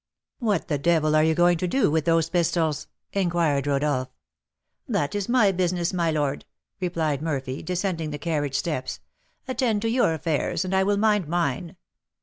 "What 0.39 0.67
the 0.67 0.79
devil 0.79 1.15
are 1.15 1.23
you 1.23 1.35
going 1.35 1.59
to 1.59 1.67
do 1.67 1.91
with 1.91 2.05
those 2.05 2.27
pistols?" 2.31 2.87
inquired 3.13 3.67
Rodolph. 3.67 4.09
"That 4.87 5.13
is 5.13 5.29
my 5.29 5.51
business, 5.51 5.93
my 5.93 6.09
lord," 6.09 6.43
replied 6.79 7.21
Murphy, 7.21 7.61
descending 7.61 8.09
the 8.09 8.17
carriage 8.17 8.55
steps; 8.57 8.99
"attend 9.47 9.83
to 9.83 9.89
your 9.91 10.15
affairs, 10.15 10.65
and 10.65 10.73
I 10.73 10.83
will 10.83 10.97
mind 10.97 11.27
mine." 11.27 11.75